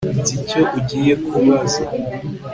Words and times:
Nzi 0.19 0.33
icyo 0.39 0.61
ugiye 0.79 1.13
kubaza 1.27 1.83